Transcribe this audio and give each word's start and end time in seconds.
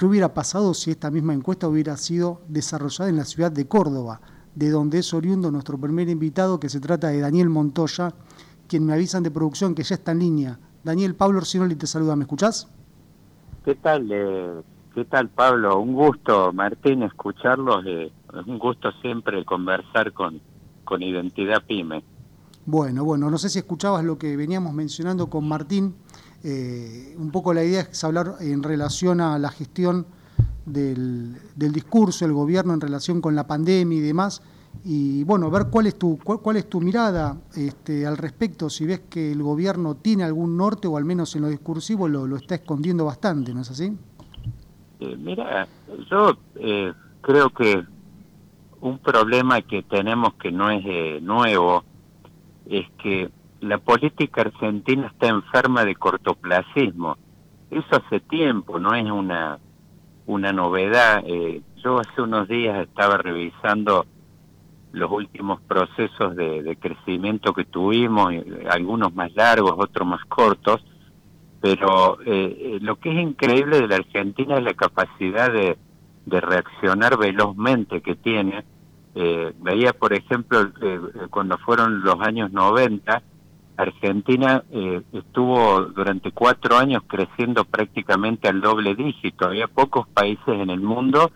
¿qué 0.00 0.06
hubiera 0.06 0.32
pasado 0.32 0.72
si 0.72 0.90
esta 0.90 1.10
misma 1.10 1.34
encuesta 1.34 1.68
hubiera 1.68 1.94
sido 1.98 2.40
desarrollada 2.48 3.10
en 3.10 3.18
la 3.18 3.26
ciudad 3.26 3.52
de 3.52 3.68
Córdoba, 3.68 4.22
de 4.54 4.70
donde 4.70 5.00
es 5.00 5.12
oriundo 5.12 5.50
nuestro 5.50 5.76
primer 5.76 6.08
invitado, 6.08 6.58
que 6.58 6.70
se 6.70 6.80
trata 6.80 7.08
de 7.08 7.20
Daniel 7.20 7.50
Montoya, 7.50 8.14
quien 8.66 8.86
me 8.86 8.94
avisan 8.94 9.22
de 9.22 9.30
producción 9.30 9.74
que 9.74 9.82
ya 9.82 9.96
está 9.96 10.12
en 10.12 10.20
línea. 10.20 10.58
Daniel, 10.82 11.14
Pablo 11.14 11.40
Orsinoli 11.40 11.74
te 11.74 11.86
saluda, 11.86 12.16
¿me 12.16 12.22
escuchás? 12.22 12.66
¿Qué 13.62 13.74
tal, 13.74 14.08
eh, 14.10 14.62
qué 14.94 15.04
tal 15.04 15.28
Pablo? 15.28 15.78
Un 15.78 15.92
gusto, 15.92 16.50
Martín, 16.54 17.02
escucharlos. 17.02 17.84
Eh, 17.86 18.10
es 18.40 18.46
un 18.46 18.58
gusto 18.58 18.92
siempre 19.02 19.44
conversar 19.44 20.14
con, 20.14 20.40
con 20.82 21.02
Identidad 21.02 21.62
PYME. 21.66 22.02
Bueno, 22.64 23.04
bueno, 23.04 23.30
no 23.30 23.36
sé 23.36 23.50
si 23.50 23.58
escuchabas 23.58 24.02
lo 24.02 24.16
que 24.16 24.34
veníamos 24.34 24.72
mencionando 24.72 25.28
con 25.28 25.46
Martín. 25.46 25.94
Eh, 26.42 27.14
un 27.18 27.30
poco 27.30 27.52
la 27.52 27.62
idea 27.64 27.82
es 27.82 28.02
hablar 28.04 28.36
en 28.40 28.62
relación 28.62 29.20
a 29.20 29.38
la 29.38 29.50
gestión 29.50 30.06
del, 30.64 31.36
discurso 31.54 32.24
del 32.24 32.34
gobierno 32.34 32.74
en 32.74 32.80
relación 32.80 33.20
con 33.20 33.34
la 33.34 33.46
pandemia 33.46 33.98
y 33.98 34.00
demás. 34.00 34.42
Y 34.84 35.24
bueno, 35.24 35.50
ver 35.50 35.66
cuál 35.70 35.86
es 35.88 35.98
tu, 35.98 36.18
cuál, 36.18 36.56
es 36.56 36.68
tu 36.68 36.80
mirada 36.80 37.36
este, 37.56 38.06
al 38.06 38.16
respecto, 38.16 38.70
si 38.70 38.86
ves 38.86 39.00
que 39.10 39.32
el 39.32 39.42
gobierno 39.42 39.96
tiene 39.96 40.22
algún 40.22 40.56
norte 40.56 40.86
o 40.86 40.96
al 40.96 41.04
menos 41.04 41.34
en 41.34 41.42
lo 41.42 41.48
discursivo 41.48 42.08
lo, 42.08 42.26
lo 42.26 42.36
está 42.36 42.54
escondiendo 42.54 43.04
bastante, 43.04 43.52
¿no 43.52 43.62
es 43.62 43.70
así? 43.70 43.92
Eh, 45.00 45.16
mira, 45.18 45.66
yo 46.10 46.36
eh, 46.56 46.92
creo 47.22 47.50
que 47.50 47.82
un 48.80 48.98
problema 48.98 49.62
que 49.62 49.82
tenemos 49.82 50.34
que 50.34 50.52
no 50.52 50.70
es 50.70 50.82
eh, 50.86 51.20
nuevo 51.22 51.84
es 52.66 52.86
que 53.02 53.30
la 53.60 53.78
política 53.78 54.42
argentina 54.42 55.08
está 55.08 55.28
enferma 55.28 55.84
de 55.84 55.94
cortoplacismo. 55.94 57.16
Eso 57.70 57.86
hace 57.90 58.20
tiempo, 58.20 58.78
no 58.78 58.94
es 58.94 59.10
una, 59.10 59.58
una 60.26 60.52
novedad. 60.52 61.22
Eh, 61.26 61.62
yo 61.84 61.98
hace 62.00 62.22
unos 62.22 62.48
días 62.48 62.86
estaba 62.86 63.18
revisando 63.18 64.06
los 64.92 65.10
últimos 65.10 65.60
procesos 65.62 66.34
de, 66.34 66.76
crecimiento 66.80 67.52
que 67.52 67.64
tuvimos, 67.64 68.32
eh, 68.32 68.44
algunos 68.68 69.14
más 69.14 69.32
largos, 69.34 69.74
otros 69.76 70.08
más 70.08 70.24
cortos, 70.24 70.84
pero 71.60 72.18
eh, 72.24 72.78
lo 72.80 72.96
que 72.96 73.12
es 73.12 73.22
increíble 73.22 73.80
de 73.80 73.88
la 73.88 73.96
Argentina 73.96 74.56
es 74.56 74.64
la 74.64 74.74
capacidad 74.74 75.52
de, 75.52 75.76
de 76.26 76.40
reaccionar 76.40 77.18
velozmente 77.18 78.00
que 78.00 78.16
tiene. 78.16 78.64
veía, 79.60 79.92
por 79.92 80.12
ejemplo, 80.12 80.70
cuando 81.30 81.58
fueron 81.58 82.02
los 82.02 82.18
años 82.20 82.50
90, 82.52 83.22
Argentina 83.82 84.62
eh, 84.70 85.02
estuvo 85.12 85.82
durante 85.82 86.32
cuatro 86.32 86.76
años 86.76 87.02
creciendo 87.06 87.64
prácticamente 87.64 88.48
al 88.48 88.60
doble 88.60 88.94
dígito. 88.94 89.46
Había 89.46 89.68
pocos 89.68 90.06
países 90.08 90.48
en 90.48 90.70
el 90.70 90.80
mundo 90.80 91.30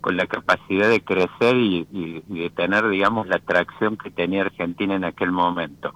con 0.00 0.16
la 0.16 0.26
capacidad 0.26 0.88
de 0.88 1.02
crecer 1.02 1.56
y, 1.56 2.22
de 2.28 2.50
tener, 2.50 2.88
digamos, 2.88 3.26
la 3.26 3.36
atracción 3.36 3.96
que 3.96 4.10
tenía 4.10 4.42
Argentina 4.42 4.94
en 4.94 5.04
aquel 5.04 5.32
momento. 5.32 5.92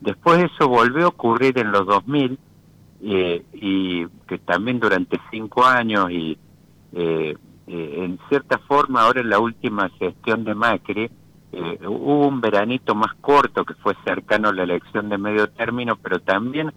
Después 0.00 0.44
eso 0.44 0.68
volvió 0.68 1.06
a 1.06 1.08
ocurrir 1.08 1.58
en 1.58 1.72
los 1.72 1.86
2000 1.86 2.38
eh, 3.04 3.44
y 3.54 4.06
que 4.28 4.38
también 4.38 4.80
durante 4.80 5.20
cinco 5.30 5.64
años 5.64 6.10
y 6.10 6.38
eh, 6.92 7.36
en 7.66 8.18
cierta 8.28 8.58
forma 8.58 9.02
ahora 9.02 9.20
en 9.20 9.30
la 9.30 9.38
última 9.38 9.88
gestión 9.98 10.44
de 10.44 10.54
Macri, 10.54 11.10
eh, 11.52 11.78
hubo 11.86 12.26
un 12.26 12.40
veranito 12.40 12.94
más 12.94 13.14
corto 13.20 13.64
que 13.64 13.74
fue 13.74 13.94
cercano 14.04 14.48
a 14.48 14.54
la 14.54 14.62
elección 14.62 15.10
de 15.10 15.18
medio 15.18 15.48
término, 15.48 15.96
pero 15.96 16.18
también 16.20 16.72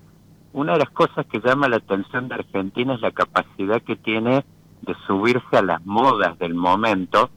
una 0.52 0.74
de 0.74 0.80
las 0.80 0.90
cosas 0.90 1.26
que 1.28 1.40
llama 1.40 1.70
la 1.70 1.78
atención 1.78 2.28
de 2.28 2.36
Argentina 2.36 2.94
es 2.94 3.02
la 3.02 3.12
capacidad 3.12 3.82
que 3.82 3.96
tiene 3.96 4.46
de 4.82 4.96
subirse 5.08 5.58
a 5.58 5.62
las 5.62 5.86
modas 5.86 6.38
del 6.40 6.54
momento, 6.56 7.30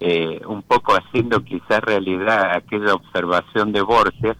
eh, 0.00 0.40
un 0.46 0.62
poco 0.62 0.92
haciendo 0.92 1.42
quizás 1.42 1.80
realidad 1.80 2.52
aquella 2.52 2.94
observación 2.94 3.72
de 3.72 3.80
Borges 3.80 4.36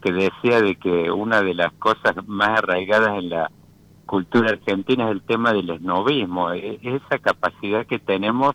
que 0.00 0.12
decía 0.12 0.60
de 0.60 0.76
que 0.76 1.10
una 1.10 1.42
de 1.42 1.54
las 1.54 1.72
cosas 1.74 2.14
más 2.26 2.58
arraigadas 2.58 3.18
en 3.18 3.30
la 3.30 3.50
cultura 4.06 4.50
argentina 4.50 5.04
es 5.04 5.12
el 5.12 5.22
tema 5.22 5.52
del 5.52 5.70
esnovismo, 5.70 6.52
e-, 6.52 6.78
esa 6.82 7.18
capacidad 7.18 7.86
que 7.86 7.98
tenemos 7.98 8.54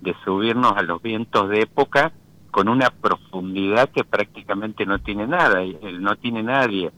de 0.00 0.14
subirnos 0.24 0.72
a 0.76 0.82
los 0.82 1.02
vientos 1.02 1.48
de 1.48 1.62
época 1.62 2.12
con 2.50 2.68
una 2.68 2.90
profundidad 2.90 3.90
que 3.90 4.04
prácticamente 4.04 4.86
no 4.86 4.98
tiene 4.98 5.26
nada, 5.26 5.60
no 5.98 6.16
tiene 6.16 6.42
nadie. 6.42 6.90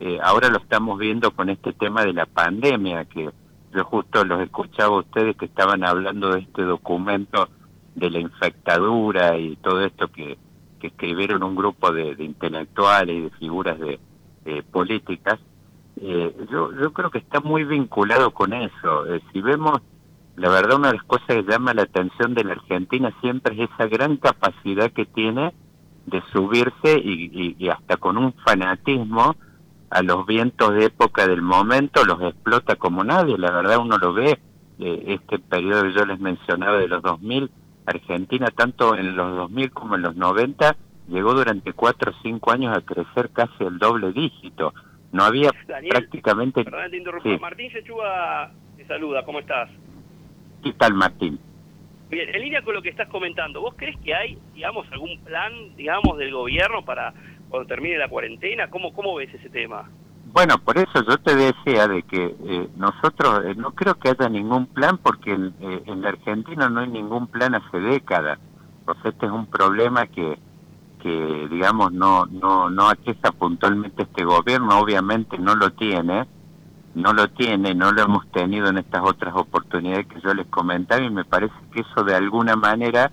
Eh, 0.00 0.18
ahora 0.22 0.48
lo 0.48 0.58
estamos 0.58 0.98
viendo 0.98 1.30
con 1.32 1.48
este 1.48 1.72
tema 1.72 2.04
de 2.04 2.12
la 2.12 2.26
pandemia, 2.26 3.04
que 3.06 3.30
yo 3.74 3.84
justo 3.84 4.24
los 4.24 4.40
escuchaba 4.42 4.96
a 4.96 5.00
ustedes 5.00 5.36
que 5.36 5.46
estaban 5.46 5.84
hablando 5.84 6.32
de 6.32 6.40
este 6.40 6.62
documento 6.62 7.48
de 7.94 8.10
la 8.10 8.20
infectadura 8.20 9.36
y 9.36 9.56
todo 9.56 9.84
esto 9.84 10.08
que, 10.08 10.38
que 10.78 10.88
escribieron 10.88 11.42
un 11.42 11.56
grupo 11.56 11.92
de, 11.92 12.14
intelectuales 12.18 13.16
y 13.16 13.20
de 13.22 13.30
figuras 13.30 13.78
de, 13.78 13.98
políticas. 14.72 15.38
Eh, 16.00 16.34
yo, 16.50 16.72
yo 16.72 16.92
creo 16.94 17.10
que 17.10 17.18
está 17.18 17.40
muy 17.40 17.64
vinculado 17.64 18.30
con 18.30 18.54
eso. 18.54 19.06
Eh, 19.12 19.20
si 19.30 19.42
vemos 19.42 19.82
la 20.38 20.48
verdad 20.50 20.76
una 20.76 20.88
de 20.88 20.98
las 20.98 21.04
cosas 21.04 21.26
que 21.26 21.42
llama 21.42 21.74
la 21.74 21.82
atención 21.82 22.34
de 22.34 22.44
la 22.44 22.52
Argentina 22.52 23.12
siempre 23.20 23.54
es 23.54 23.70
esa 23.70 23.86
gran 23.86 24.16
capacidad 24.18 24.90
que 24.92 25.04
tiene 25.04 25.52
de 26.06 26.22
subirse 26.32 26.96
y, 26.96 27.68
hasta 27.68 27.96
con 27.96 28.16
un 28.16 28.32
fanatismo 28.44 29.34
a 29.90 30.02
los 30.02 30.26
vientos 30.26 30.74
de 30.74 30.86
época 30.86 31.26
del 31.26 31.42
momento, 31.42 32.04
los 32.04 32.22
explota 32.22 32.76
como 32.76 33.02
nadie, 33.02 33.36
la 33.36 33.50
verdad 33.50 33.78
uno 33.78 33.98
lo 33.98 34.12
ve, 34.12 34.38
eh, 34.78 35.02
este 35.06 35.38
periodo 35.38 35.82
que 35.82 35.92
yo 35.92 36.06
les 36.06 36.20
mencionaba 36.20 36.78
de 36.78 36.88
los 36.88 37.02
2000, 37.02 37.50
Argentina 37.86 38.48
tanto 38.54 38.94
en 38.94 39.16
los 39.16 39.36
2000 39.36 39.70
como 39.72 39.96
en 39.96 40.02
los 40.02 40.14
90 40.14 40.76
llegó 41.08 41.34
durante 41.34 41.72
cuatro 41.72 42.12
o 42.12 42.22
cinco 42.22 42.52
años 42.52 42.76
a 42.76 42.82
crecer 42.82 43.30
casi 43.30 43.64
el 43.64 43.78
doble 43.78 44.12
dígito. 44.12 44.74
No 45.10 45.24
había 45.24 45.50
prácticamente... 45.66 46.64
Perdón, 46.64 47.22
te 47.22 47.38
Martín 47.38 47.72
Sechuga 47.72 48.52
te 48.76 48.86
saluda, 48.86 49.24
¿cómo 49.24 49.40
estás? 49.40 49.70
¿Qué 50.62 50.72
tal, 50.72 50.94
Martín? 50.94 51.38
Bien, 52.10 52.34
en 52.34 52.40
línea 52.40 52.62
con 52.62 52.74
lo 52.74 52.82
que 52.82 52.88
estás 52.88 53.08
comentando, 53.08 53.60
¿vos 53.60 53.74
crees 53.76 53.96
que 53.98 54.14
hay, 54.14 54.38
digamos, 54.54 54.90
algún 54.90 55.18
plan, 55.20 55.52
digamos, 55.76 56.16
del 56.16 56.32
gobierno 56.32 56.84
para 56.84 57.12
cuando 57.48 57.66
termine 57.66 57.98
la 57.98 58.08
cuarentena? 58.08 58.68
¿Cómo, 58.70 58.92
cómo 58.92 59.14
ves 59.14 59.32
ese 59.34 59.50
tema? 59.50 59.88
Bueno, 60.32 60.58
por 60.58 60.78
eso 60.78 61.04
yo 61.08 61.16
te 61.18 61.34
decía 61.34 61.88
de 61.88 62.02
que 62.02 62.34
eh, 62.44 62.68
nosotros 62.76 63.44
eh, 63.46 63.54
no 63.56 63.72
creo 63.72 63.94
que 63.94 64.10
haya 64.10 64.28
ningún 64.28 64.66
plan 64.66 64.98
porque 64.98 65.32
eh, 65.32 65.82
en 65.86 66.02
la 66.02 66.10
Argentina 66.10 66.68
no 66.68 66.80
hay 66.80 66.88
ningún 66.88 67.28
plan 67.28 67.54
hace 67.54 67.78
décadas. 67.78 68.38
Pues 68.84 68.98
este 69.04 69.26
es 69.26 69.32
un 69.32 69.46
problema 69.46 70.06
que, 70.06 70.38
que 71.02 71.48
digamos, 71.50 71.92
no, 71.92 72.26
no, 72.26 72.68
no 72.68 72.88
aqueja 72.88 73.32
puntualmente 73.32 74.02
este 74.02 74.24
gobierno, 74.24 74.78
obviamente 74.78 75.38
no 75.38 75.54
lo 75.54 75.70
tiene, 75.72 76.26
no 76.98 77.12
lo 77.12 77.28
tiene, 77.28 77.74
no 77.74 77.92
lo 77.92 78.02
hemos 78.02 78.26
tenido 78.32 78.68
en 78.68 78.78
estas 78.78 79.02
otras 79.04 79.34
oportunidades 79.36 80.06
que 80.06 80.20
yo 80.20 80.34
les 80.34 80.46
comentaba 80.48 81.02
y 81.02 81.10
me 81.10 81.24
parece 81.24 81.54
que 81.72 81.80
eso 81.80 82.04
de 82.04 82.14
alguna 82.14 82.56
manera 82.56 83.10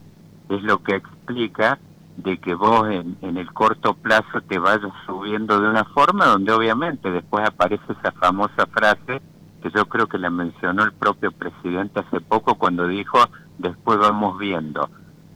es 0.49 0.61
lo 0.63 0.81
que 0.83 0.95
explica 0.95 1.79
de 2.17 2.37
que 2.37 2.55
vos 2.55 2.89
en, 2.89 3.17
en 3.21 3.37
el 3.37 3.51
corto 3.53 3.93
plazo 3.93 4.41
te 4.47 4.57
vayas 4.57 4.91
subiendo 5.05 5.59
de 5.59 5.69
una 5.69 5.83
forma 5.85 6.25
donde 6.25 6.51
obviamente 6.51 7.11
después 7.11 7.47
aparece 7.47 7.83
esa 7.89 8.11
famosa 8.13 8.65
frase 8.67 9.21
que 9.61 9.69
yo 9.69 9.85
creo 9.85 10.07
que 10.07 10.17
la 10.17 10.29
mencionó 10.29 10.83
el 10.83 10.93
propio 10.93 11.31
presidente 11.31 11.99
hace 11.99 12.21
poco 12.21 12.55
cuando 12.55 12.87
dijo 12.87 13.19
después 13.57 13.99
vamos 13.99 14.37
viendo. 14.39 14.89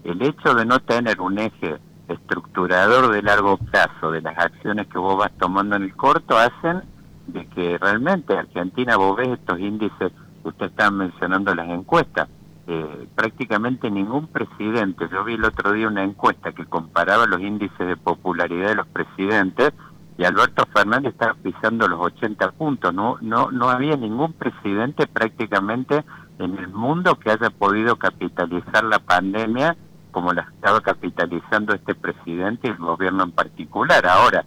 El 0.04 0.22
hecho 0.22 0.54
de 0.54 0.66
no 0.66 0.80
tener 0.80 1.20
un 1.22 1.40
eje 1.40 1.78
estructurador 2.08 3.12
de 3.12 3.22
largo 3.22 3.58
plazo 3.58 4.12
de 4.12 4.22
las 4.22 4.38
acciones 4.38 4.88
que 4.88 4.98
vos 4.98 5.18
vas 5.18 5.32
tomando 5.38 5.76
en 5.76 5.84
el 5.84 5.96
corto 5.96 6.38
hacen 6.38 6.84
de 7.32 7.46
que 7.48 7.78
realmente 7.78 8.38
Argentina, 8.38 8.98
vos 8.98 9.18
ves 9.18 9.30
estos 9.30 9.60
índices, 9.60 10.12
usted 10.44 10.68
está 10.68 10.92
mencionando 10.92 11.54
las 11.54 11.70
encuestas, 11.70 12.28
eh, 12.68 13.08
prácticamente 13.16 13.90
ningún 13.90 14.28
presidente, 14.28 15.08
yo 15.12 15.24
vi 15.24 15.34
el 15.34 15.44
otro 15.44 15.74
día 15.74 15.88
una 15.88 16.04
encuesta 16.04 16.52
que 16.52 16.66
comparaba 16.66 17.26
los 17.26 17.42
índices 17.42 17.88
de 17.88 17.98
popularidad 17.98 18.70
de 18.70 18.76
los 18.76 18.88
presidentes 18.88 19.74
y 20.18 20.24
Alberto 20.24 20.66
Fernández 20.74 21.14
estaba 21.14 21.34
pisando 21.34 21.88
los 21.88 22.00
80 22.00 22.52
puntos, 22.52 22.94
no, 22.94 23.18
no, 23.22 23.52
no 23.52 23.70
había 23.70 23.96
ningún 23.96 24.34
presidente 24.34 25.08
prácticamente 25.08 26.04
en 26.40 26.58
el 26.58 26.68
mundo 26.68 27.16
que 27.16 27.32
haya 27.32 27.50
podido 27.50 27.96
capitalizar 27.96 28.84
la 28.84 29.00
pandemia 29.00 29.76
como 30.12 30.34
la 30.34 30.42
estaba 30.42 30.82
capitalizando 30.82 31.74
este 31.74 31.96
presidente 31.96 32.68
y 32.68 32.72
el 32.72 32.78
gobierno 32.78 33.24
en 33.24 33.32
particular. 33.32 34.06
Ahora, 34.06 34.46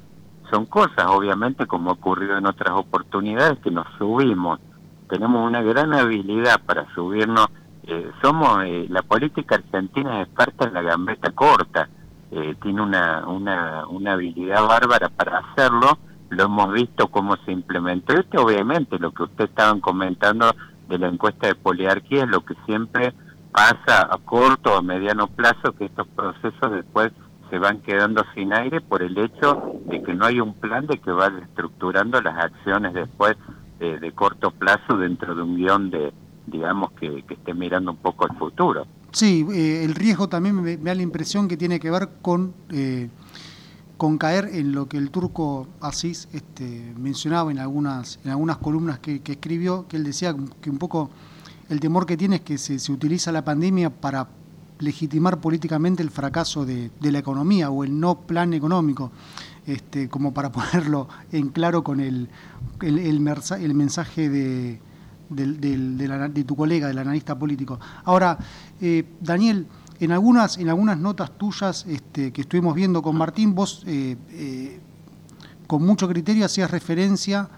son 0.51 0.67
cosas, 0.67 1.07
obviamente, 1.09 1.67
como 1.67 1.91
ha 1.91 1.95
ocurrido 1.95 2.37
en 2.37 2.47
otras 2.47 2.75
oportunidades, 2.75 3.59
que 3.61 3.71
nos 3.71 3.87
subimos. 3.99 4.61
Tenemos 5.09 5.47
una 5.47 5.63
gran 5.63 5.95
habilidad 5.95 6.61
para 6.65 6.87
subirnos. 6.95 7.47
Eh, 7.85 8.11
somos, 8.23 8.65
eh, 8.65 8.87
la 8.89 9.03
política 9.03 9.57
argentina 9.57 10.23
es 10.23 10.29
parte 10.29 10.67
de 10.67 10.73
la 10.73 10.83
gambeta 10.83 11.31
corta. 11.33 11.89
Eh, 12.31 12.55
tiene 12.63 12.83
una, 12.83 13.27
una, 13.27 13.87
una 13.87 14.13
habilidad 14.13 14.67
bárbara 14.67 15.09
para 15.09 15.39
hacerlo. 15.39 15.99
Lo 16.31 16.45
hemos 16.45 16.73
visto 16.73 17.09
cómo 17.09 17.37
se 17.45 17.53
implementó. 17.53 18.15
Este, 18.15 18.39
obviamente, 18.39 18.99
lo 18.99 19.13
que 19.13 19.25
ustedes 19.25 19.51
estaban 19.51 19.81
comentando 19.81 20.51
de 20.89 20.99
la 20.99 21.09
encuesta 21.09 21.47
de 21.47 21.55
poliarquía 21.55 22.25
es 22.25 22.31
lo 22.31 22.45
que 22.45 22.55
siempre 22.67 23.13
pasa 23.53 24.09
a 24.11 24.19
corto 24.25 24.79
o 24.79 24.83
mediano 24.83 25.27
plazo, 25.27 25.73
que 25.79 25.85
estos 25.85 26.07
procesos 26.09 26.73
después 26.73 27.13
se 27.53 27.59
van 27.59 27.83
quedando 27.83 28.25
sin 28.35 28.51
aire 28.55 28.81
por 28.81 29.03
el 29.03 29.19
hecho 29.19 29.79
de 29.85 30.03
que 30.03 30.15
no 30.15 30.25
hay 30.25 30.41
un 30.41 30.55
plan 30.55 30.87
de 30.87 30.97
que 30.97 31.11
vaya 31.11 31.39
estructurando 31.41 32.19
las 32.23 32.47
acciones 32.47 32.95
después 32.95 33.37
de 33.79 34.13
corto 34.13 34.53
plazo 34.53 34.97
dentro 34.97 35.35
de 35.35 35.43
un 35.43 35.57
guion 35.57 35.91
de, 35.91 36.15
digamos, 36.47 36.93
que, 36.93 37.23
esté 37.29 37.53
mirando 37.53 37.91
un 37.91 37.99
poco 37.99 38.25
al 38.25 38.39
futuro. 38.39 38.87
Sí, 39.11 39.45
eh, 39.53 39.85
el 39.85 39.95
riesgo 39.95 40.29
también 40.29 40.63
me, 40.63 40.79
da 40.79 40.95
la 40.95 41.03
impresión 41.03 41.47
que 41.47 41.59
tiene 41.59 41.79
que 41.79 41.91
ver 41.91 42.09
con, 42.23 42.55
eh, 42.71 43.11
con 43.99 44.17
caer 44.17 44.49
en 44.53 44.73
lo 44.73 44.89
que 44.89 44.97
el 44.97 45.11
turco 45.11 45.67
Asís 45.83 46.31
este, 46.33 46.95
mencionaba 46.97 47.51
en 47.51 47.59
algunas, 47.59 48.19
en 48.25 48.31
algunas 48.31 48.57
columnas 48.57 48.99
que, 49.01 49.21
que 49.21 49.33
escribió, 49.33 49.87
que 49.89 49.99
él 49.99 50.05
decía 50.05 50.35
que 50.63 50.71
un 50.71 50.79
poco 50.79 51.11
el 51.69 51.81
temor 51.81 52.07
que 52.07 52.17
tiene 52.17 52.37
es 52.37 52.43
que 52.43 52.57
se, 52.57 52.79
se 52.79 52.93
utiliza 52.93 53.31
la 53.31 53.45
pandemia 53.45 53.91
para 53.91 54.27
legitimar 54.79 55.41
políticamente 55.41 56.03
el 56.03 56.11
fracaso 56.11 56.65
de, 56.65 56.91
la 57.01 57.19
economía 57.19 57.71
o 57.71 57.85
el 57.85 57.99
no 57.99 58.21
plan 58.21 58.53
económico, 58.53 59.13
este, 59.67 60.09
como 60.09 60.35
para 60.35 60.51
ponerlo 60.53 61.09
en 61.31 61.49
claro 61.49 61.85
con 61.85 62.01
el, 62.01 62.29
el, 62.81 63.21
mensaje 63.21 64.29
de, 64.29 64.81
de, 65.29 66.45
tu 66.45 66.57
colega, 66.57 66.89
del 66.89 66.99
analista 66.99 67.39
político. 67.39 67.79
Ahora, 68.05 68.39
eh, 68.81 69.05
Daniel, 69.21 69.67
en 70.01 70.11
algunas, 70.11 70.59
en 70.59 70.69
algunas 70.69 70.99
notas 70.99 71.31
tuyas 71.39 71.87
este, 71.89 72.33
que 72.33 72.41
estuvimos 72.41 72.75
viendo 72.75 73.03
con 73.03 73.17
Martín, 73.17 73.55
vos 73.55 73.85
eh, 73.87 74.17
eh, 74.31 74.81
con 75.67 75.85
mucho 75.85 76.09
criterio 76.09 76.45
hacías 76.45 76.71
referencia 76.71 77.49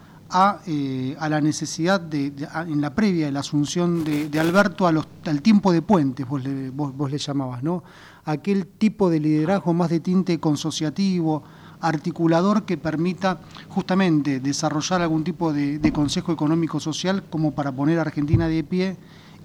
eh, 0.66 1.16
a, 1.18 1.28
la 1.28 1.40
necesidad 1.40 2.00
de, 2.00 2.32
en 2.66 2.80
la 2.80 2.94
previa 2.94 3.26
de 3.26 3.32
la 3.32 3.40
asunción 3.40 4.02
de, 4.04 4.40
Alberto 4.40 4.86
al 4.86 5.42
tiempo 5.42 5.70
de 5.70 5.82
puentes, 5.82 6.26
vos 6.26 6.42
le, 6.42 6.70
vos, 6.70 7.10
le 7.10 7.18
llamabas, 7.18 7.62
¿no? 7.62 7.84
Aquel 8.24 8.66
tipo 8.66 9.10
de 9.10 9.20
liderazgo 9.20 9.74
más 9.74 9.90
de 9.90 10.00
tinte 10.00 10.40
consociativo, 10.40 11.44
articulador 11.80 12.64
que 12.64 12.76
permita 12.76 13.40
justamente 13.68 14.40
desarrollar 14.40 15.02
algún 15.02 15.22
tipo 15.22 15.52
de, 15.52 15.92
consejo 15.92 16.32
económico 16.32 16.80
social 16.80 17.22
como 17.28 17.52
para 17.52 17.70
poner 17.70 17.98
a 17.98 18.02
Argentina 18.02 18.48
de 18.48 18.64
pie 18.64 18.96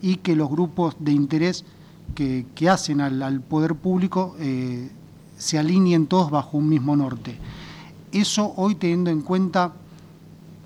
y 0.01 0.17
que 0.17 0.35
los 0.35 0.49
grupos 0.49 0.95
de 0.99 1.11
interés 1.11 1.65
que, 2.15 2.45
hacen 2.69 3.01
al, 3.01 3.41
poder 3.41 3.75
público 3.75 4.35
eh, 4.39 4.89
se 5.37 5.59
alineen 5.59 6.07
todos 6.07 6.31
bajo 6.31 6.57
un 6.57 6.67
mismo 6.69 6.95
norte. 6.95 7.37
Eso 8.11 8.53
hoy 8.55 8.75
teniendo 8.75 9.11
en 9.11 9.21
cuenta 9.21 9.73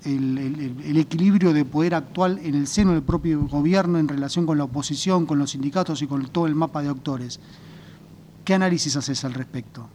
el, 0.04 0.96
equilibrio 0.96 1.52
de 1.52 1.64
poder 1.64 1.94
actual 1.94 2.38
en 2.42 2.54
el 2.54 2.66
seno 2.66 2.92
del 2.92 3.02
propio 3.02 3.40
gobierno 3.46 3.98
en 3.98 4.08
relación 4.08 4.46
con 4.46 4.58
la 4.58 4.64
oposición, 4.64 5.26
con 5.26 5.38
los 5.38 5.50
sindicatos 5.50 6.02
y 6.02 6.06
con 6.06 6.24
todo 6.26 6.46
el 6.46 6.54
mapa 6.54 6.82
de 6.82 6.90
actores. 6.90 7.40
¿Qué 8.44 8.54
análisis 8.54 8.96
haces 8.96 9.24
al 9.24 9.34
respecto? 9.34 9.88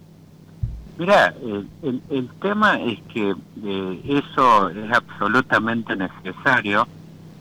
Mira, 0.97 1.33
el, 1.81 2.29
tema 2.41 2.79
es 2.81 2.99
que 3.13 3.33
eh, 3.63 4.01
eso 4.05 4.69
es 4.69 4.91
absolutamente 4.91 5.95
necesario, 5.95 6.87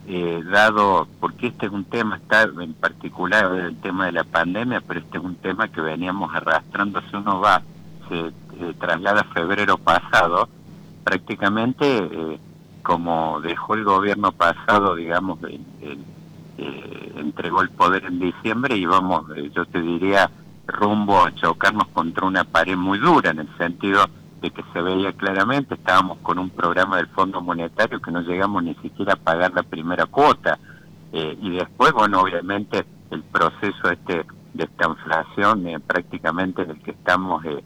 eh, 0.07 0.41
dado, 0.49 1.07
porque 1.19 1.47
este 1.47 1.65
es 1.65 1.71
un 1.71 1.83
tema, 1.83 2.17
está 2.17 2.43
en 2.43 2.73
particular 2.73 3.53
el 3.55 3.75
tema 3.77 4.05
de 4.05 4.13
la 4.13 4.23
pandemia, 4.23 4.81
pero 4.81 5.01
este 5.01 5.17
es 5.17 5.23
un 5.23 5.35
tema 5.35 5.67
que 5.67 5.81
veníamos 5.81 6.33
arrastrando, 6.33 7.01
si 7.01 7.15
uno 7.17 7.41
va, 7.41 7.61
se 8.07 8.19
eh, 8.19 8.73
traslada 8.79 9.21
a 9.21 9.33
febrero 9.33 9.77
pasado, 9.77 10.47
prácticamente 11.03 12.39
como 12.83 13.39
dejó 13.41 13.75
el 13.75 13.83
gobierno 13.83 14.31
pasado, 14.31 14.95
digamos, 14.95 15.39
eh, 16.61 17.13
entregó 17.15 17.61
el 17.61 17.69
poder 17.69 18.05
en 18.05 18.19
diciembre 18.19 18.75
y 18.75 18.85
vamos, 18.85 19.25
eh, 19.35 19.49
yo 19.55 19.65
te 19.65 19.81
diría, 19.81 20.29
rumbo 20.67 21.23
a 21.23 21.33
chocarnos 21.33 21.87
contra 21.89 22.25
una 22.25 22.43
pared 22.43 22.75
muy 22.75 22.99
dura, 22.99 23.31
en 23.31 23.39
el 23.39 23.57
sentido 23.57 24.05
de 24.41 24.51
que 24.51 24.63
se 24.73 24.81
veía 24.81 25.13
claramente, 25.13 25.75
estábamos 25.75 26.17
con 26.19 26.39
un 26.39 26.49
programa 26.49 26.97
del 26.97 27.07
Fondo 27.07 27.41
Monetario 27.41 28.01
que 28.01 28.11
no 28.11 28.21
llegamos 28.21 28.63
ni 28.63 28.75
siquiera 28.75 29.13
a 29.13 29.17
pagar 29.17 29.53
la 29.53 29.63
primera 29.63 30.05
cuota. 30.05 30.57
Eh, 31.11 31.37
y 31.41 31.51
después, 31.51 31.91
bueno, 31.91 32.21
obviamente 32.21 32.85
el 33.09 33.23
proceso 33.23 33.89
este 33.91 34.25
de 34.53 34.63
esta 34.63 34.87
inflación 34.87 35.63
prácticamente 35.85 36.65
del 36.65 36.81
que 36.81 36.91
estamos 36.91 37.43
eh, 37.45 37.63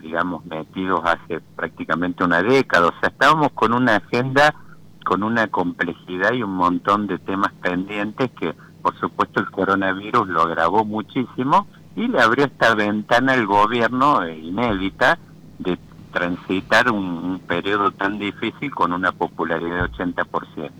digamos, 0.00 0.44
metidos 0.46 1.00
hace 1.04 1.40
prácticamente 1.56 2.22
una 2.22 2.42
década. 2.42 2.88
O 2.88 3.00
sea, 3.00 3.08
estábamos 3.08 3.52
con 3.52 3.72
una 3.74 3.96
agenda 3.96 4.54
con 5.02 5.22
una 5.22 5.48
complejidad 5.48 6.32
y 6.32 6.42
un 6.42 6.54
montón 6.54 7.06
de 7.06 7.18
temas 7.18 7.52
pendientes 7.60 8.30
que, 8.32 8.54
por 8.82 8.98
supuesto, 8.98 9.40
el 9.40 9.50
coronavirus 9.50 10.28
lo 10.28 10.42
agravó 10.42 10.84
muchísimo 10.84 11.66
y 11.96 12.08
le 12.08 12.20
abrió 12.20 12.46
esta 12.46 12.74
ventana 12.74 13.32
al 13.34 13.46
gobierno 13.46 14.22
eh, 14.22 14.38
inédita 14.38 15.18
de 15.58 15.78
transitar 16.12 16.90
un, 16.90 17.40
periodo 17.46 17.90
tan 17.90 18.18
difícil 18.18 18.70
con 18.74 18.92
una 18.92 19.12
popularidad 19.12 19.88
de 19.88 19.92
80%. 19.92 20.70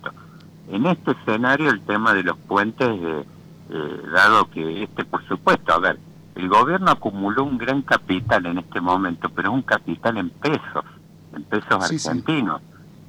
En 0.71 0.87
este 0.87 1.13
escenario 1.13 1.71
el 1.71 1.83
tema 1.83 2.15
de 2.15 2.23
los 2.23 2.37
puentes, 2.39 2.89
eh, 2.89 3.25
eh, 3.71 4.03
dado 4.13 4.49
que 4.51 4.85
este, 4.85 5.05
por 5.05 5.27
supuesto, 5.27 5.73
a 5.73 5.79
ver, 5.79 5.99
el 6.35 6.49
gobierno 6.49 6.91
acumuló 6.91 7.45
un 7.45 7.59
gran 7.59 7.83
capital 7.83 8.47
en 8.47 8.59
este 8.59 8.81
momento, 8.81 9.29
pero 9.29 9.51
es 9.51 9.55
un 9.55 9.63
capital 9.63 10.17
en 10.17 10.31
pesos, 10.31 10.85
en 11.35 11.45
pesos 11.45 11.85
argentinos. 11.85 12.61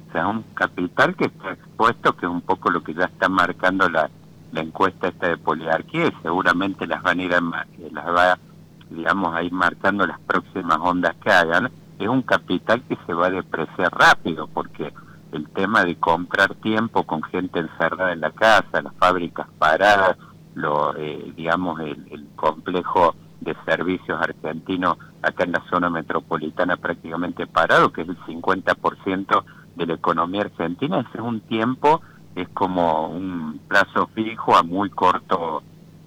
O 0.08 0.12
sea, 0.12 0.28
un 0.28 0.42
capital 0.54 1.16
que 1.16 1.26
está 1.26 1.52
expuesto, 1.52 2.16
que 2.16 2.26
es 2.26 2.32
un 2.32 2.42
poco 2.42 2.70
lo 2.70 2.82
que 2.82 2.94
ya 2.94 3.06
está 3.06 3.28
marcando 3.28 3.88
la, 3.88 4.10
la 4.52 4.60
encuesta 4.60 5.08
esta 5.08 5.28
de 5.28 5.38
poliarquía, 5.38 6.06
y 6.06 6.22
seguramente 6.22 6.86
las 6.86 7.02
van 7.02 7.20
a 7.20 7.22
ir, 7.22 7.30
las 7.92 8.06
va, 8.06 8.38
digamos, 8.90 9.34
a 9.34 9.42
ir 9.42 9.52
marcando 9.52 10.06
las 10.06 10.20
próximas 10.20 10.78
ondas 10.80 11.16
que 11.16 11.30
hagan. 11.30 11.70
Es 11.98 12.08
un 12.08 12.22
capital 12.22 12.82
que 12.82 12.98
se 13.06 13.14
va 13.14 13.26
a 13.26 13.30
depreciar 13.30 13.90
rápido, 13.92 14.46
porque 14.48 14.92
el 15.32 15.48
tema 15.48 15.84
de 15.84 15.96
comprar 15.96 16.54
tiempo 16.56 17.04
con 17.04 17.22
gente 17.22 17.58
encerrada 17.58 18.12
en 18.12 18.20
la 18.20 18.30
casa, 18.30 18.82
las 18.82 18.94
fábricas 18.94 19.48
paradas, 19.58 20.16
lo, 20.54 20.96
eh, 20.96 21.32
digamos, 21.36 21.80
el, 21.80 22.26
complejo 22.36 23.14
de 23.40 23.54
servicios 23.66 24.20
argentinos 24.20 24.96
acá 25.22 25.44
en 25.44 25.52
la 25.52 25.62
zona 25.70 25.90
metropolitana 25.90 26.76
prácticamente 26.76 27.46
parado, 27.46 27.92
que 27.92 28.02
es 28.02 28.08
el 28.08 28.18
50% 28.18 29.44
de 29.76 29.86
la 29.86 29.94
economía 29.94 30.42
argentina, 30.42 31.00
ese 31.00 31.18
es 31.18 31.24
un 31.24 31.40
tiempo, 31.40 32.00
es 32.34 32.48
como 32.50 33.08
un 33.08 33.60
plazo 33.68 34.08
fijo 34.14 34.56
a 34.56 34.62
muy 34.62 34.90
corto, 34.90 35.62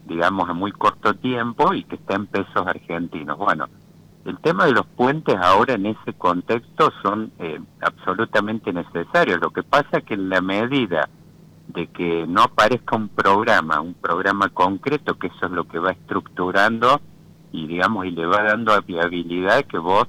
digamos, 0.05 0.49
a 0.49 0.53
muy 0.53 0.71
corto 0.71 1.13
tiempo 1.15 1.73
y 1.73 1.83
que 1.83 1.95
está 1.95 2.15
en 2.15 2.27
pesos 2.27 2.65
argentinos. 2.65 3.37
Bueno, 3.37 3.67
el 4.25 4.37
tema 4.39 4.65
de 4.65 4.73
los 4.73 4.85
puentes 4.85 5.35
ahora 5.35 5.75
en 5.75 5.85
ese 5.85 6.13
contexto 6.17 6.91
son 7.01 7.31
eh, 7.39 7.59
absolutamente 7.81 8.73
necesarios. 8.73 9.39
Lo 9.41 9.51
que 9.51 9.63
pasa 9.63 9.99
es 9.99 10.03
que 10.03 10.15
en 10.15 10.29
la 10.29 10.41
medida 10.41 11.09
de 11.67 11.87
que 11.87 12.25
no 12.27 12.43
aparezca 12.43 12.95
un 12.95 13.09
programa, 13.09 13.81
un 13.81 13.93
programa 13.93 14.49
concreto, 14.49 15.17
que 15.19 15.27
eso 15.27 15.45
es 15.45 15.51
lo 15.51 15.67
que 15.67 15.79
va 15.79 15.91
estructurando 15.91 17.01
y 17.51 17.67
digamos 17.67 18.05
y 18.05 18.11
le 18.11 18.25
va 18.25 18.43
dando 18.43 18.79
viabilidad 18.81 19.65
que 19.65 19.77
vos 19.77 20.07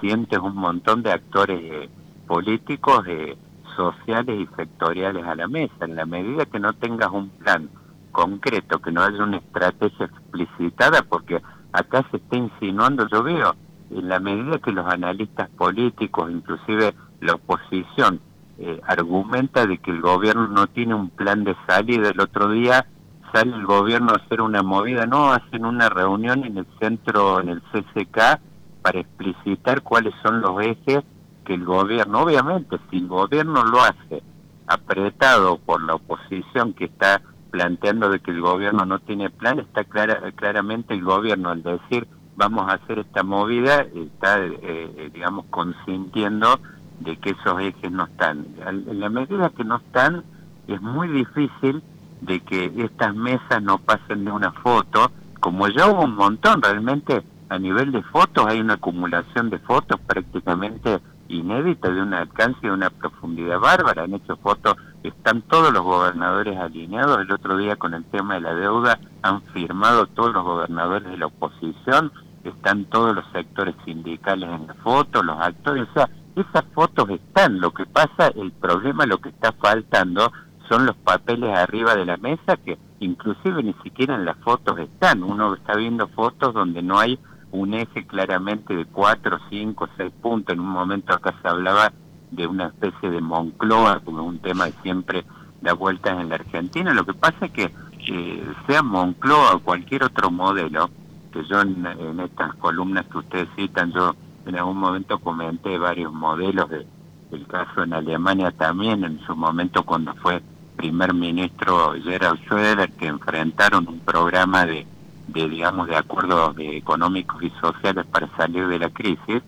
sientes 0.00 0.38
un 0.38 0.56
montón 0.56 1.02
de 1.02 1.12
actores 1.12 1.60
eh, 1.62 1.88
políticos, 2.26 3.04
eh, 3.06 3.36
sociales 3.76 4.40
y 4.40 4.56
sectoriales 4.56 5.24
a 5.24 5.34
la 5.34 5.48
mesa. 5.48 5.74
En 5.84 5.96
la 5.96 6.06
medida 6.06 6.46
que 6.46 6.60
no 6.60 6.72
tengas 6.74 7.10
un 7.10 7.28
plan 7.30 7.68
concreto, 8.12 8.80
que 8.80 8.92
no 8.92 9.02
haya 9.02 9.22
una 9.22 9.38
estrategia 9.38 10.06
explicitada, 10.06 11.02
porque 11.02 11.40
acá 11.72 12.04
se 12.10 12.16
está 12.16 12.36
insinuando, 12.36 13.06
yo 13.08 13.22
veo, 13.22 13.54
en 13.90 14.08
la 14.08 14.20
medida 14.20 14.58
que 14.58 14.72
los 14.72 14.86
analistas 14.86 15.48
políticos, 15.50 16.30
inclusive 16.30 16.94
la 17.20 17.34
oposición, 17.34 18.20
eh, 18.60 18.80
argumenta 18.86 19.66
de 19.66 19.78
que 19.78 19.90
el 19.90 20.02
gobierno 20.02 20.46
no 20.46 20.66
tiene 20.66 20.94
un 20.94 21.08
plan 21.08 21.44
de 21.44 21.56
salida. 21.66 22.10
El 22.10 22.20
otro 22.20 22.50
día 22.50 22.86
sale 23.32 23.54
el 23.54 23.64
gobierno 23.64 24.12
a 24.12 24.16
hacer 24.16 24.42
una 24.42 24.62
movida, 24.62 25.06
no, 25.06 25.32
hacen 25.32 25.64
una 25.64 25.88
reunión 25.88 26.44
en 26.44 26.58
el 26.58 26.66
centro, 26.78 27.40
en 27.40 27.48
el 27.48 27.62
CCK, 27.62 28.40
para 28.82 29.00
explicitar 29.00 29.82
cuáles 29.82 30.14
son 30.22 30.42
los 30.42 30.60
ejes 30.62 31.00
que 31.44 31.54
el 31.54 31.64
gobierno, 31.64 32.20
obviamente, 32.20 32.78
si 32.90 32.98
el 32.98 33.08
gobierno 33.08 33.64
lo 33.64 33.80
hace 33.80 34.22
apretado 34.66 35.58
por 35.58 35.82
la 35.82 35.94
oposición 35.94 36.74
que 36.74 36.84
está 36.84 37.22
planteando 37.50 38.10
de 38.10 38.20
que 38.20 38.30
el 38.30 38.40
gobierno 38.42 38.84
no 38.84 38.98
tiene 39.00 39.30
plan, 39.30 39.58
está 39.58 39.84
clara, 39.84 40.20
claramente 40.32 40.94
el 40.94 41.02
gobierno 41.02 41.48
al 41.48 41.62
decir 41.62 42.06
vamos 42.36 42.68
a 42.70 42.74
hacer 42.74 43.00
esta 43.00 43.22
movida, 43.22 43.86
está, 43.94 44.38
eh, 44.44 44.58
eh, 44.62 45.10
digamos, 45.12 45.46
consintiendo 45.50 46.60
de 47.00 47.16
que 47.16 47.30
esos 47.30 47.60
ejes 47.60 47.90
no 47.90 48.04
están. 48.04 48.46
En 48.66 49.00
la 49.00 49.08
medida 49.08 49.50
que 49.50 49.64
no 49.64 49.76
están, 49.76 50.24
es 50.68 50.80
muy 50.80 51.08
difícil 51.08 51.82
de 52.20 52.40
que 52.40 52.72
estas 52.76 53.14
mesas 53.14 53.62
no 53.62 53.78
pasen 53.78 54.24
de 54.24 54.30
una 54.30 54.52
foto, 54.52 55.10
como 55.40 55.68
ya 55.68 55.86
hubo 55.86 56.04
un 56.04 56.14
montón, 56.14 56.62
realmente 56.62 57.22
a 57.48 57.58
nivel 57.58 57.92
de 57.92 58.02
fotos 58.02 58.46
hay 58.46 58.60
una 58.60 58.74
acumulación 58.74 59.50
de 59.50 59.58
fotos 59.58 59.98
prácticamente 60.06 61.00
inédita, 61.28 61.90
de 61.90 62.02
un 62.02 62.12
alcance 62.12 62.58
y 62.62 62.66
de 62.66 62.72
una 62.72 62.90
profundidad 62.90 63.58
bárbara. 63.58 64.04
Han 64.04 64.14
hecho 64.14 64.36
fotos 64.36 64.76
están 65.02 65.42
todos 65.42 65.72
los 65.72 65.82
gobernadores 65.82 66.58
alineados. 66.58 67.20
El 67.20 67.32
otro 67.32 67.56
día 67.56 67.76
con 67.76 67.94
el 67.94 68.04
tema 68.04 68.34
de 68.34 68.40
la 68.40 68.54
deuda 68.54 68.98
han 69.22 69.42
firmado 69.54 70.06
todos 70.06 70.32
los 70.34 70.44
gobernadores 70.44 71.10
de 71.10 71.16
la 71.16 71.26
oposición, 71.26 72.12
están 72.44 72.84
todos 72.86 73.14
los 73.14 73.24
sectores 73.32 73.74
sindicales 73.84 74.48
en 74.50 74.66
la 74.66 74.74
foto, 74.74 75.22
los 75.22 75.38
actores, 75.40 75.88
o 75.90 75.92
sea, 75.94 76.08
esas 76.40 76.64
fotos 76.74 77.08
están. 77.10 77.60
Lo 77.60 77.72
que 77.72 77.86
pasa, 77.86 78.28
el 78.34 78.52
problema, 78.52 79.06
lo 79.06 79.18
que 79.18 79.30
está 79.30 79.52
faltando 79.52 80.32
son 80.68 80.86
los 80.86 80.96
papeles 80.96 81.56
arriba 81.56 81.94
de 81.94 82.06
la 82.06 82.16
mesa 82.16 82.56
que 82.56 82.78
inclusive 83.00 83.62
ni 83.62 83.74
siquiera 83.82 84.14
en 84.14 84.24
las 84.24 84.36
fotos 84.38 84.78
están. 84.78 85.22
Uno 85.22 85.54
está 85.54 85.76
viendo 85.76 86.08
fotos 86.08 86.54
donde 86.54 86.82
no 86.82 86.98
hay 86.98 87.18
un 87.52 87.74
eje 87.74 88.06
claramente 88.06 88.74
de 88.74 88.86
cuatro, 88.86 89.38
cinco, 89.48 89.88
seis 89.96 90.12
puntos. 90.22 90.54
En 90.54 90.60
un 90.60 90.68
momento 90.68 91.14
acá 91.14 91.34
se 91.42 91.48
hablaba 91.48 91.92
de 92.30 92.46
una 92.46 92.68
especie 92.68 93.10
de 93.10 93.20
Moncloa, 93.20 94.00
como 94.04 94.22
un 94.22 94.38
tema 94.38 94.66
que 94.66 94.82
siempre 94.82 95.24
da 95.60 95.72
vueltas 95.72 96.18
en 96.20 96.28
la 96.28 96.36
Argentina. 96.36 96.94
Lo 96.94 97.04
que 97.04 97.14
pasa 97.14 97.46
es 97.46 97.50
que 97.52 97.70
eh, 98.08 98.54
sea 98.66 98.82
Moncloa 98.82 99.56
o 99.56 99.60
cualquier 99.60 100.04
otro 100.04 100.30
modelo, 100.30 100.90
que 101.32 101.44
yo 101.44 101.60
en, 101.60 102.20
estas 102.20 102.54
columnas 102.56 103.06
que 103.06 103.18
ustedes 103.18 103.48
citan, 103.56 103.92
yo 103.92 104.14
en 104.50 104.58
algún 104.58 104.78
momento 104.78 105.18
comenté 105.18 105.78
varios 105.78 106.12
modelos, 106.12 106.68
de, 106.68 106.86
el 107.30 107.46
caso 107.46 107.84
en 107.84 107.92
Alemania 107.92 108.50
también, 108.50 109.04
en 109.04 109.20
su 109.20 109.36
momento 109.36 109.84
cuando 109.84 110.12
fue 110.16 110.42
primer 110.76 111.14
ministro 111.14 111.94
Gerald 112.02 112.40
Schroeder, 112.40 112.90
que 112.92 113.06
enfrentaron 113.06 113.86
un 113.86 114.00
programa 114.00 114.66
de, 114.66 114.86
de 115.28 115.48
digamos, 115.48 115.86
de 115.86 115.96
acuerdos 115.96 116.56
económicos 116.58 117.42
y 117.42 117.50
sociales 117.60 118.06
para 118.06 118.28
salir 118.36 118.66
de 118.66 118.78
la 118.80 118.90
crisis, 118.90 119.42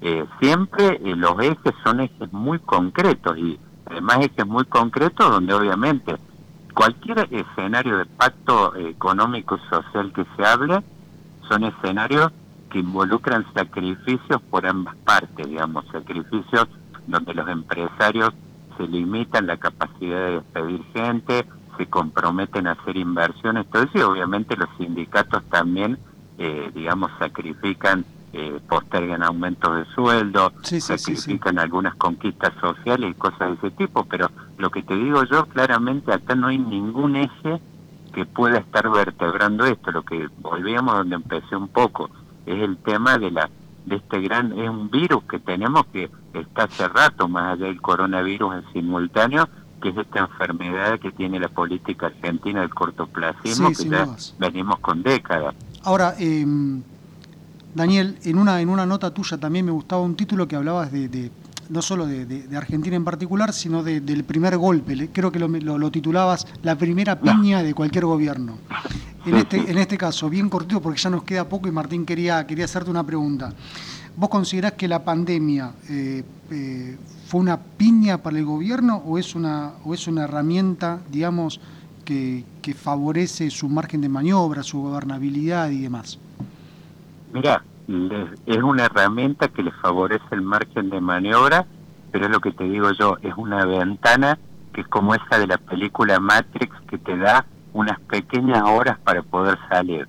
eh, 0.00 0.24
siempre 0.40 1.00
eh, 1.04 1.14
los 1.14 1.38
ejes 1.40 1.74
son 1.84 2.00
ejes 2.00 2.32
muy 2.32 2.58
concretos 2.58 3.38
y 3.38 3.58
además 3.86 4.18
ejes 4.22 4.46
muy 4.46 4.64
concretos 4.64 5.30
donde 5.30 5.52
obviamente 5.54 6.16
cualquier 6.74 7.28
escenario 7.30 7.98
de 7.98 8.06
pacto 8.06 8.74
económico 8.76 9.56
y 9.56 9.68
social 9.68 10.12
que 10.12 10.24
se 10.36 10.44
hable 10.46 10.82
son 11.46 11.64
escenarios 11.64 12.32
que 12.70 12.78
involucran 12.78 13.44
sacrificios 13.52 14.40
por 14.50 14.66
ambas 14.66 14.96
partes, 15.04 15.46
digamos, 15.46 15.84
sacrificios 15.92 16.68
donde 17.06 17.34
los 17.34 17.48
empresarios 17.48 18.30
se 18.76 18.86
limitan 18.86 19.46
la 19.46 19.56
capacidad 19.56 20.26
de 20.26 20.32
despedir 20.36 20.84
gente, 20.94 21.46
se 21.76 21.86
comprometen 21.86 22.66
a 22.66 22.72
hacer 22.72 22.96
inversiones, 22.96 23.66
todo 23.70 23.82
eso 23.82 23.98
y 23.98 24.02
obviamente 24.02 24.56
los 24.56 24.68
sindicatos 24.78 25.42
también, 25.50 25.98
eh, 26.38 26.70
digamos, 26.74 27.10
sacrifican 27.18 28.04
eh, 28.32 28.60
postergan 28.68 29.24
aumentos 29.24 29.76
de 29.76 29.84
sueldo, 29.92 30.52
sacrifican 30.62 31.58
algunas 31.58 31.96
conquistas 31.96 32.52
sociales 32.60 33.10
y 33.10 33.14
cosas 33.14 33.60
de 33.60 33.66
ese 33.66 33.76
tipo, 33.76 34.04
pero 34.04 34.30
lo 34.56 34.70
que 34.70 34.84
te 34.84 34.94
digo 34.94 35.24
yo 35.24 35.46
claramente 35.46 36.12
acá 36.12 36.36
no 36.36 36.46
hay 36.46 36.58
ningún 36.58 37.16
eje 37.16 37.60
que 38.14 38.26
pueda 38.26 38.58
estar 38.58 38.88
vertebrando 38.88 39.66
esto, 39.66 39.90
lo 39.90 40.02
que 40.02 40.28
volvíamos 40.38 40.94
donde 40.94 41.16
empecé 41.16 41.56
un 41.56 41.66
poco, 41.66 42.08
es 42.46 42.62
el 42.62 42.76
tema 42.78 43.18
de 43.18 43.30
la 43.30 43.50
de 43.86 43.96
este 43.96 44.20
gran, 44.20 44.58
es 44.58 44.68
un 44.68 44.90
virus 44.90 45.24
que 45.24 45.38
tenemos 45.38 45.86
que 45.86 46.10
está 46.34 46.64
hace 46.64 46.88
rato, 46.88 47.28
más 47.28 47.54
allá 47.54 47.66
del 47.66 47.80
coronavirus 47.80 48.54
en 48.56 48.72
simultáneo, 48.72 49.48
que 49.82 49.88
es 49.88 49.96
esta 49.96 50.20
enfermedad 50.20 50.98
que 51.00 51.10
tiene 51.12 51.40
la 51.40 51.48
política 51.48 52.06
argentina 52.06 52.60
del 52.60 52.70
cortoplacismo, 52.70 53.70
que 53.70 53.88
ya 53.88 54.06
venimos 54.38 54.78
con 54.80 55.02
décadas. 55.02 55.54
Ahora, 55.82 56.14
eh, 56.18 56.44
Daniel, 57.74 58.18
en 58.24 58.38
una, 58.38 58.60
en 58.60 58.68
una 58.68 58.84
nota 58.84 59.12
tuya 59.12 59.38
también 59.38 59.64
me 59.64 59.72
gustaba 59.72 60.02
un 60.02 60.14
título 60.14 60.46
que 60.46 60.56
hablabas 60.56 60.92
de, 60.92 61.30
no 61.68 61.82
solo 61.82 62.06
de, 62.06 62.56
Argentina 62.56 62.96
en 62.96 63.04
particular, 63.04 63.52
sino 63.52 63.82
del 63.82 64.24
primer 64.24 64.58
golpe. 64.58 65.08
Creo 65.12 65.32
que 65.32 65.38
lo, 65.38 65.90
titulabas 65.90 66.46
La 66.62 66.76
primera 66.76 67.18
piña 67.18 67.62
de 67.62 67.72
cualquier 67.74 68.04
gobierno. 68.04 68.58
En 69.30 69.36
este, 69.36 69.70
en 69.70 69.78
este 69.78 69.96
caso, 69.96 70.28
bien 70.28 70.48
cortito 70.48 70.82
porque 70.82 70.98
ya 70.98 71.08
nos 71.08 71.22
queda 71.22 71.48
poco 71.48 71.68
y 71.68 71.70
Martín 71.70 72.04
quería, 72.04 72.44
quería 72.48 72.64
hacerte 72.64 72.90
una 72.90 73.04
pregunta. 73.04 73.52
¿Vos 74.16 74.28
considerás 74.28 74.72
que 74.72 74.88
la 74.88 75.04
pandemia 75.04 75.70
eh, 75.88 76.24
eh, 76.50 76.98
fue 77.28 77.40
una 77.40 77.56
piña 77.56 78.18
para 78.18 78.38
el 78.38 78.44
gobierno 78.44 78.96
o 78.96 79.18
es 79.18 79.36
una, 79.36 79.74
o 79.84 79.94
es 79.94 80.08
una 80.08 80.24
herramienta, 80.24 80.98
digamos, 81.12 81.60
que, 82.04 82.44
que 82.60 82.74
favorece 82.74 83.50
su 83.50 83.68
margen 83.68 84.00
de 84.00 84.08
maniobra, 84.08 84.64
su 84.64 84.82
gobernabilidad 84.82 85.70
y 85.70 85.82
demás? 85.82 86.18
Mira, 87.32 87.62
es 88.46 88.58
una 88.58 88.86
herramienta 88.86 89.46
que 89.46 89.62
les 89.62 89.74
favorece 89.76 90.24
el 90.32 90.42
margen 90.42 90.90
de 90.90 91.00
maniobra, 91.00 91.66
pero 92.10 92.24
es 92.24 92.32
lo 92.32 92.40
que 92.40 92.50
te 92.50 92.64
digo 92.64 92.90
yo, 92.98 93.16
es 93.22 93.34
una 93.36 93.64
ventana 93.64 94.40
que 94.72 94.80
es 94.80 94.88
como 94.88 95.14
esa 95.14 95.38
de 95.38 95.46
la 95.46 95.58
película 95.58 96.18
Matrix 96.18 96.74
que 96.88 96.98
te 96.98 97.16
da 97.16 97.46
unas 97.72 97.98
pequeñas 98.00 98.62
horas 98.64 98.98
para 98.98 99.22
poder 99.22 99.58
salir. 99.68 100.08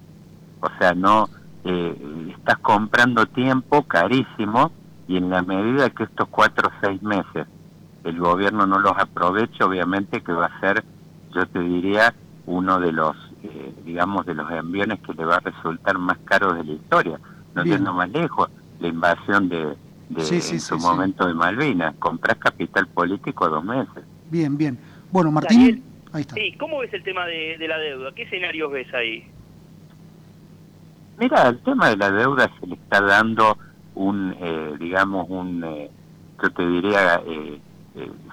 O 0.59 0.69
sea, 0.79 0.93
no 0.93 1.29
eh, 1.63 2.33
estás 2.37 2.57
comprando 2.59 3.25
tiempo 3.25 3.83
carísimo 3.83 4.71
y 5.07 5.17
en 5.17 5.29
la 5.29 5.41
medida 5.41 5.89
que 5.89 6.03
estos 6.03 6.27
cuatro 6.29 6.69
o 6.69 6.85
seis 6.85 7.01
meses 7.01 7.47
el 8.03 8.19
gobierno 8.19 8.65
no 8.65 8.79
los 8.79 8.97
aproveche, 8.97 9.63
obviamente 9.63 10.21
que 10.21 10.33
va 10.33 10.47
a 10.47 10.59
ser, 10.59 10.83
yo 11.35 11.45
te 11.45 11.59
diría, 11.59 12.15
uno 12.47 12.79
de 12.79 12.91
los 12.91 13.15
eh, 13.43 13.73
digamos, 13.85 14.25
de 14.25 14.35
los 14.35 14.49
enviones 14.51 14.99
que 14.99 15.13
le 15.13 15.25
va 15.25 15.37
a 15.37 15.39
resultar 15.39 15.97
más 15.97 16.17
caro 16.25 16.53
de 16.53 16.63
la 16.63 16.73
historia. 16.73 17.19
No 17.55 17.63
yendo 17.63 17.91
más 17.91 18.09
lejos, 18.09 18.49
la 18.79 18.87
invasión 18.87 19.49
de, 19.49 19.75
en 20.15 20.59
su 20.59 20.77
momento 20.77 21.27
de 21.27 21.33
Malvinas. 21.33 21.95
Compras 21.97 22.37
capital 22.37 22.87
político 22.87 23.45
a 23.45 23.49
dos 23.49 23.63
meses. 23.63 24.03
Bien, 24.29 24.55
bien. 24.57 24.77
Bueno, 25.11 25.31
Martín, 25.31 25.83
ahí 26.13 26.21
está. 26.21 26.35
Sí, 26.35 26.53
¿cómo 26.59 26.79
ves 26.79 26.93
el 26.93 27.03
tema 27.03 27.25
de, 27.25 27.57
la 27.59 27.77
deuda? 27.77 28.11
¿Qué 28.13 28.23
escenarios 28.23 28.71
ves 28.71 28.93
ahí? 28.93 29.25
Mira, 31.17 31.49
el 31.49 31.59
tema 31.59 31.89
de 31.89 31.97
la 31.97 32.11
deuda 32.11 32.49
se 32.59 32.67
le 32.67 32.75
está 32.75 33.01
dando 33.01 33.57
un, 33.95 34.35
eh, 34.39 34.75
digamos, 34.79 35.27
un, 35.29 35.63
eh, 35.63 35.89
yo 36.41 36.49
te 36.51 36.67
diría, 36.67 37.21
eh, 37.25 37.59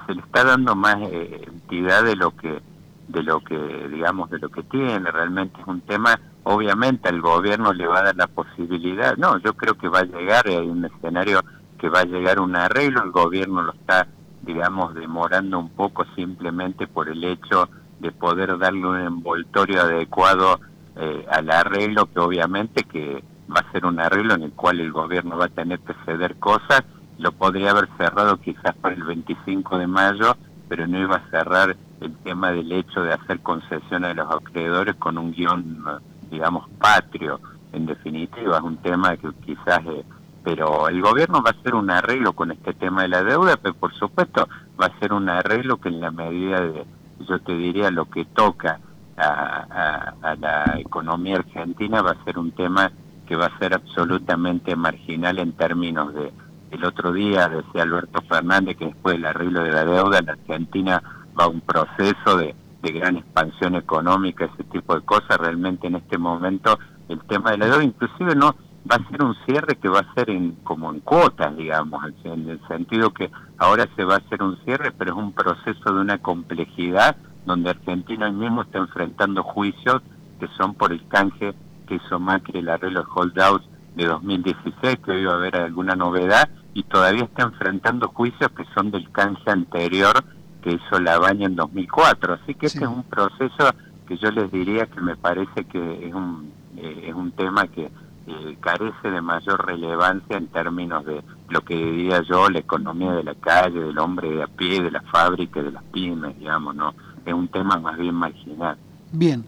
se 0.06 0.14
le 0.14 0.20
está 0.20 0.44
dando 0.44 0.74
más 0.74 0.96
entidad 0.96 2.04
de 2.04 2.16
lo 2.16 2.30
que 2.36 2.60
de 3.08 3.22
lo 3.22 3.40
que, 3.40 3.56
digamos, 3.90 4.30
de 4.30 4.38
lo 4.38 4.50
que 4.50 4.62
tiene. 4.64 5.10
Realmente 5.10 5.60
es 5.60 5.66
un 5.66 5.80
tema, 5.80 6.20
obviamente 6.44 7.08
al 7.08 7.20
gobierno 7.20 7.72
le 7.72 7.86
va 7.86 8.00
a 8.00 8.04
dar 8.04 8.16
la 8.16 8.26
posibilidad, 8.26 9.16
no, 9.16 9.38
yo 9.38 9.54
creo 9.54 9.74
que 9.74 9.88
va 9.88 10.00
a 10.00 10.04
llegar, 10.04 10.46
hay 10.46 10.56
un 10.58 10.84
escenario 10.84 11.42
que 11.78 11.88
va 11.88 12.00
a 12.00 12.04
llegar 12.04 12.40
un 12.40 12.54
arreglo, 12.56 13.02
el 13.02 13.10
gobierno 13.10 13.62
lo 13.62 13.72
está, 13.72 14.06
digamos, 14.48 14.94
demorando 14.94 15.58
un 15.58 15.68
poco 15.68 16.06
simplemente 16.16 16.86
por 16.86 17.10
el 17.10 17.22
hecho 17.22 17.68
de 18.00 18.10
poder 18.12 18.56
darle 18.56 18.86
un 18.86 18.98
envoltorio 18.98 19.82
adecuado 19.82 20.58
eh, 20.96 21.26
al 21.30 21.50
arreglo, 21.50 22.06
que 22.06 22.18
obviamente 22.18 22.84
que 22.84 23.22
va 23.54 23.60
a 23.60 23.72
ser 23.72 23.84
un 23.84 24.00
arreglo 24.00 24.34
en 24.34 24.44
el 24.44 24.52
cual 24.52 24.80
el 24.80 24.90
gobierno 24.90 25.36
va 25.36 25.44
a 25.44 25.50
tener 25.50 25.80
que 25.80 25.92
ceder 26.06 26.36
cosas, 26.36 26.82
lo 27.18 27.32
podría 27.32 27.72
haber 27.72 27.90
cerrado 27.98 28.38
quizás 28.38 28.74
para 28.76 28.94
el 28.94 29.04
25 29.04 29.76
de 29.76 29.86
mayo, 29.86 30.34
pero 30.66 30.86
no 30.86 30.98
iba 30.98 31.16
a 31.16 31.30
cerrar 31.30 31.76
el 32.00 32.16
tema 32.24 32.50
del 32.50 32.72
hecho 32.72 33.02
de 33.02 33.12
hacer 33.12 33.40
concesiones 33.40 34.12
a 34.12 34.14
los 34.14 34.34
acreedores 34.34 34.94
con 34.94 35.18
un 35.18 35.32
guion, 35.32 35.84
digamos, 36.30 36.66
patrio. 36.78 37.38
En 37.74 37.84
definitiva, 37.84 38.56
es 38.56 38.62
un 38.62 38.78
tema 38.78 39.14
que 39.18 39.28
quizás... 39.44 39.80
Eh, 39.84 40.06
pero 40.48 40.88
el 40.88 41.02
gobierno 41.02 41.42
va 41.42 41.50
a 41.50 41.60
hacer 41.60 41.74
un 41.74 41.90
arreglo 41.90 42.32
con 42.32 42.50
este 42.50 42.72
tema 42.72 43.02
de 43.02 43.08
la 43.08 43.22
deuda, 43.22 43.58
pero 43.58 43.74
por 43.74 43.92
supuesto 43.92 44.48
va 44.80 44.86
a 44.86 44.98
ser 44.98 45.12
un 45.12 45.28
arreglo 45.28 45.76
que 45.78 45.90
en 45.90 46.00
la 46.00 46.10
medida 46.10 46.62
de, 46.62 46.86
yo 47.28 47.38
te 47.40 47.52
diría, 47.52 47.90
lo 47.90 48.06
que 48.06 48.24
toca 48.24 48.80
a, 49.18 50.14
a, 50.22 50.34
la 50.36 50.78
economía 50.78 51.36
argentina 51.36 52.00
va 52.00 52.12
a 52.12 52.24
ser 52.24 52.38
un 52.38 52.52
tema 52.52 52.90
que 53.26 53.36
va 53.36 53.44
a 53.44 53.58
ser 53.58 53.74
absolutamente 53.74 54.74
marginal 54.74 55.38
en 55.38 55.52
términos 55.52 56.14
de, 56.14 56.32
el 56.70 56.82
otro 56.82 57.12
día 57.12 57.46
decía 57.50 57.82
Alberto 57.82 58.22
Fernández 58.22 58.78
que 58.78 58.86
después 58.86 59.16
del 59.16 59.26
arreglo 59.26 59.64
de 59.64 59.72
la 59.72 59.84
deuda 59.84 60.22
la 60.22 60.32
Argentina 60.32 61.02
va 61.38 61.46
un 61.46 61.60
proceso 61.60 62.38
de, 62.38 62.54
gran 62.80 63.18
expansión 63.18 63.74
económica, 63.74 64.46
ese 64.46 64.64
tipo 64.64 64.94
de 64.94 65.02
cosas, 65.02 65.36
realmente 65.36 65.88
en 65.88 65.96
este 65.96 66.16
momento 66.16 66.78
el 67.10 67.20
tema 67.24 67.50
de 67.50 67.58
la 67.58 67.66
deuda 67.66 67.84
inclusive 67.84 68.34
no 68.34 68.54
va 68.90 68.96
a 68.96 69.10
ser 69.10 69.22
un 69.22 69.34
cierre 69.46 69.76
que 69.76 69.88
va 69.88 70.00
a 70.00 70.14
ser 70.14 70.30
en, 70.30 70.52
como 70.64 70.90
en 70.90 71.00
cuotas, 71.00 71.56
digamos, 71.56 72.02
en 72.24 72.48
el 72.48 72.60
sentido 72.68 73.12
que 73.12 73.30
ahora 73.58 73.86
se 73.96 74.04
va 74.04 74.14
a 74.14 74.18
hacer 74.18 74.42
un 74.42 74.56
cierre, 74.64 74.92
pero 74.92 75.12
es 75.12 75.18
un 75.18 75.32
proceso 75.32 75.92
de 75.92 76.00
una 76.00 76.18
complejidad 76.18 77.16
donde 77.44 77.70
Argentina 77.70 78.26
hoy 78.26 78.32
mismo 78.32 78.62
está 78.62 78.78
enfrentando 78.78 79.42
juicios 79.42 80.02
que 80.40 80.48
son 80.56 80.74
por 80.74 80.92
el 80.92 81.06
canje 81.08 81.54
que 81.86 81.96
hizo 81.96 82.18
Macri 82.18 82.60
el 82.60 82.68
arreglo 82.68 83.00
de 83.00 83.06
holdouts 83.14 83.68
de 83.96 84.06
2016, 84.06 84.98
que 85.04 85.10
hoy 85.10 85.24
va 85.24 85.32
a 85.32 85.36
haber 85.36 85.56
alguna 85.56 85.96
novedad, 85.96 86.48
y 86.74 86.84
todavía 86.84 87.24
está 87.24 87.42
enfrentando 87.42 88.08
juicios 88.08 88.50
que 88.52 88.64
son 88.74 88.90
del 88.90 89.10
canje 89.10 89.50
anterior 89.50 90.22
que 90.62 90.72
hizo 90.72 91.00
la 91.00 91.18
baña 91.18 91.46
en 91.46 91.56
2004. 91.56 92.34
Así 92.34 92.54
que 92.54 92.66
este 92.66 92.84
es 92.84 92.90
un 92.90 93.02
proceso 93.04 93.70
que 94.06 94.16
yo 94.18 94.30
les 94.30 94.50
diría 94.52 94.86
que 94.86 95.00
me 95.00 95.16
parece 95.16 95.64
que 95.64 96.06
es 96.06 96.14
un, 96.14 96.52
eh, 96.76 97.06
es 97.08 97.14
un 97.14 97.32
tema 97.32 97.66
que 97.66 97.90
eh, 98.28 98.56
carece 98.60 99.10
de 99.10 99.20
mayor 99.20 99.64
relevancia 99.66 100.36
en 100.36 100.48
términos 100.48 101.04
de, 101.04 101.22
lo 101.48 101.62
que 101.62 101.74
diría 101.74 102.22
yo, 102.22 102.48
la 102.48 102.58
economía 102.58 103.12
de 103.12 103.24
la 103.24 103.34
calle, 103.34 103.80
del 103.80 103.98
hombre 103.98 104.42
a 104.42 104.46
pie, 104.46 104.82
de 104.82 104.90
la 104.90 105.00
fábrica, 105.02 105.62
de 105.62 105.72
las 105.72 105.82
pymes, 105.84 106.38
digamos, 106.38 106.74
¿no? 106.74 106.94
Es 107.24 107.32
un 107.32 107.48
tema 107.48 107.78
más 107.78 107.96
bien 107.98 108.14
marginal. 108.14 108.76
Bien, 109.12 109.44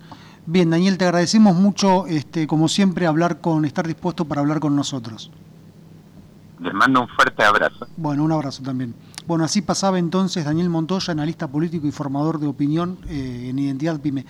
bien, 0.46 0.70
Daniel, 0.70 0.98
te 0.98 1.04
agradecemos 1.04 1.54
mucho, 1.54 2.06
este, 2.06 2.46
como 2.46 2.68
siempre, 2.68 3.06
hablar 3.06 3.40
con, 3.40 3.64
estar 3.64 3.86
dispuesto 3.86 4.24
para 4.24 4.40
hablar 4.40 4.60
con 4.60 4.74
nosotros. 4.74 5.30
Les 6.60 6.74
mando 6.74 7.02
un 7.02 7.08
fuerte 7.08 7.42
abrazo. 7.42 7.86
Bueno, 7.96 8.24
un 8.24 8.32
abrazo 8.32 8.62
también. 8.62 8.94
Bueno, 9.26 9.44
así 9.44 9.62
pasaba 9.62 9.98
entonces 9.98 10.44
Daniel 10.44 10.68
Montoya, 10.70 11.12
analista 11.12 11.46
político 11.46 11.86
y 11.86 11.92
formador 11.92 12.38
de 12.40 12.46
opinión 12.46 12.98
eh, 13.08 13.46
en 13.50 13.58
Identidad 13.58 14.00
Pyme. 14.00 14.26